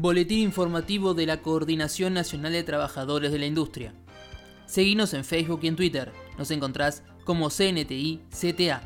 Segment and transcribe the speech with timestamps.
[0.00, 3.92] Boletín informativo de la Coordinación Nacional de Trabajadores de la Industria.
[4.64, 6.12] Seguinos en Facebook y en Twitter.
[6.38, 8.80] Nos encontrás como CNTI CTA.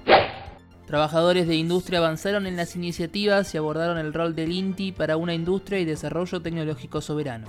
[0.86, 5.34] Trabajadores de industria avanzaron en las iniciativas y abordaron el rol del INTI para una
[5.34, 7.46] industria y desarrollo tecnológico soberano.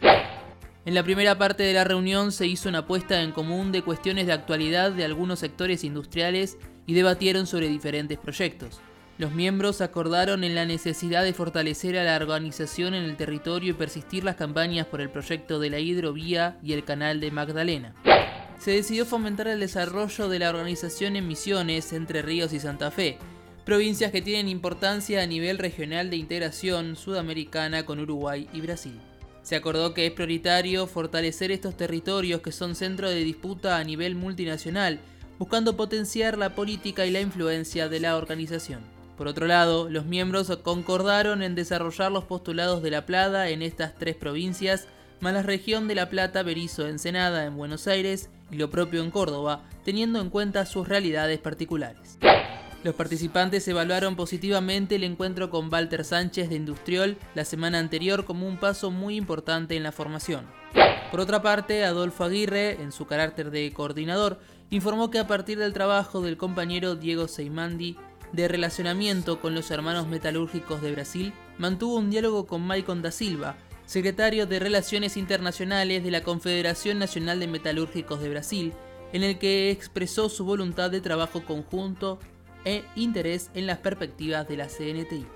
[0.00, 4.28] En la primera parte de la reunión se hizo una puesta en común de cuestiones
[4.28, 8.80] de actualidad de algunos sectores industriales y debatieron sobre diferentes proyectos.
[9.18, 13.76] Los miembros acordaron en la necesidad de fortalecer a la organización en el territorio y
[13.76, 17.94] persistir las campañas por el proyecto de la hidrovía y el canal de Magdalena.
[18.60, 23.18] Se decidió fomentar el desarrollo de la organización en Misiones, Entre Ríos y Santa Fe,
[23.64, 29.00] provincias que tienen importancia a nivel regional de integración sudamericana con Uruguay y Brasil.
[29.42, 34.14] Se acordó que es prioritario fortalecer estos territorios que son centro de disputa a nivel
[34.14, 35.00] multinacional,
[35.40, 38.97] buscando potenciar la política y la influencia de la organización.
[39.18, 43.96] Por otro lado, los miembros concordaron en desarrollar los postulados de La Plata en estas
[43.96, 44.86] tres provincias,
[45.18, 49.10] más la región de La Plata, Berizo, Ensenada en Buenos Aires y lo propio en
[49.10, 52.16] Córdoba, teniendo en cuenta sus realidades particulares.
[52.84, 58.46] Los participantes evaluaron positivamente el encuentro con Walter Sánchez de Industriol la semana anterior como
[58.46, 60.46] un paso muy importante en la formación.
[61.10, 64.38] Por otra parte, Adolfo Aguirre, en su carácter de coordinador,
[64.70, 67.96] informó que a partir del trabajo del compañero Diego Seimandi
[68.32, 73.56] de relacionamiento con los hermanos metalúrgicos de Brasil, mantuvo un diálogo con Maicon da Silva,
[73.86, 78.72] secretario de Relaciones Internacionales de la Confederación Nacional de Metalúrgicos de Brasil,
[79.12, 82.18] en el que expresó su voluntad de trabajo conjunto
[82.64, 85.26] e interés en las perspectivas de la CNTI.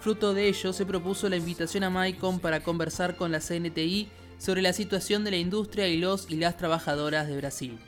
[0.00, 4.62] Fruto de ello, se propuso la invitación a Maicon para conversar con la CNTI sobre
[4.62, 7.78] la situación de la industria y los y las trabajadoras de Brasil.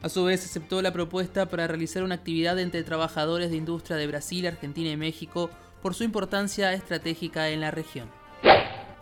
[0.00, 4.06] A su vez, aceptó la propuesta para realizar una actividad entre trabajadores de industria de
[4.06, 5.50] Brasil, Argentina y México
[5.82, 8.08] por su importancia estratégica en la región.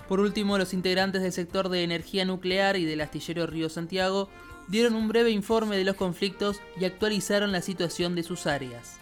[0.08, 4.30] Por último, los integrantes del sector de energía nuclear y del astillero Río Santiago
[4.68, 8.98] dieron un breve informe de los conflictos y actualizaron la situación de sus áreas.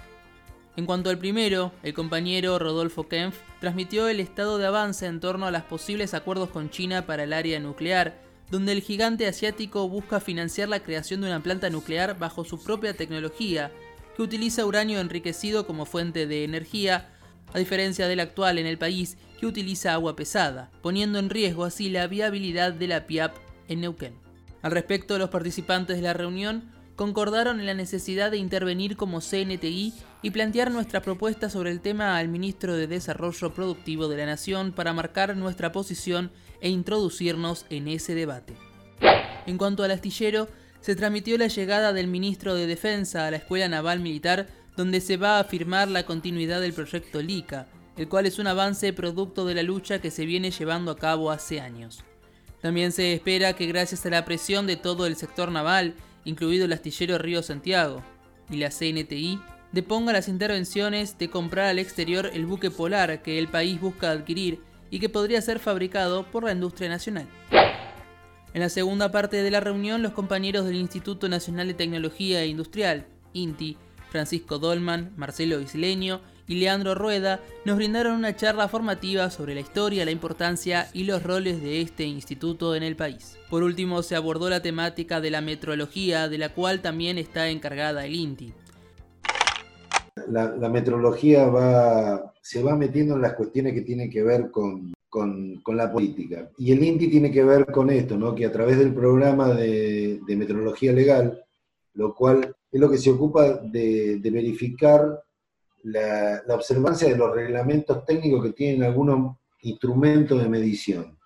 [0.76, 5.46] En cuanto al primero, el compañero Rodolfo Kempf transmitió el estado de avance en torno
[5.46, 10.20] a los posibles acuerdos con China para el área nuclear donde el gigante asiático busca
[10.20, 13.72] financiar la creación de una planta nuclear bajo su propia tecnología,
[14.16, 17.10] que utiliza uranio enriquecido como fuente de energía,
[17.52, 21.88] a diferencia del actual en el país que utiliza agua pesada, poniendo en riesgo así
[21.88, 23.34] la viabilidad de la PIAP
[23.68, 24.14] en Neuquén.
[24.62, 29.92] Al respecto, los participantes de la reunión concordaron en la necesidad de intervenir como CNTI
[30.22, 34.72] y plantear nuestra propuesta sobre el tema al ministro de Desarrollo Productivo de la Nación
[34.72, 38.54] para marcar nuestra posición e introducirnos en ese debate.
[39.46, 40.48] En cuanto al astillero,
[40.80, 45.16] se transmitió la llegada del ministro de Defensa a la Escuela Naval Militar, donde se
[45.16, 49.54] va a afirmar la continuidad del proyecto LICA, el cual es un avance producto de
[49.54, 52.04] la lucha que se viene llevando a cabo hace años.
[52.64, 56.72] También se espera que gracias a la presión de todo el sector naval, incluido el
[56.72, 58.02] astillero Río Santiago
[58.48, 59.38] y la CNTI,
[59.72, 64.62] deponga las intervenciones de comprar al exterior el buque polar que el país busca adquirir
[64.90, 67.26] y que podría ser fabricado por la industria nacional.
[68.54, 73.06] En la segunda parte de la reunión, los compañeros del Instituto Nacional de Tecnología Industrial,
[73.34, 73.76] INTI,
[74.08, 80.04] Francisco Dolman, Marcelo Isleño y Leandro Rueda nos brindaron una charla formativa sobre la historia,
[80.04, 83.38] la importancia y los roles de este instituto en el país.
[83.50, 88.04] Por último, se abordó la temática de la metrología, de la cual también está encargada
[88.06, 88.52] el INTI.
[90.28, 91.50] La, metrología
[92.40, 94.92] se va metiendo en las cuestiones que tienen que ver con,
[95.66, 96.50] la política.
[96.58, 98.34] Y el INTI tiene que ver con esto, ¿no?
[98.34, 101.44] que a través del programa de metrología legal,
[101.94, 105.22] lo cual es lo que se ocupa de, verificar
[105.84, 111.18] la, observancia de los reglamentos técnicos que tienen algunos instrumentos de medición.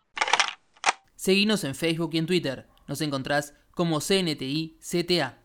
[1.17, 2.67] Seguinos en Facebook y en Twitter.
[2.87, 5.39] Nos encontrás como CNTI CTA.